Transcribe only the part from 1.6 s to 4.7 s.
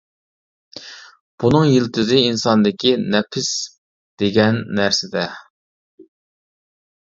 يىلتىزى ئىنساندىكى «نەپىس» دېگەن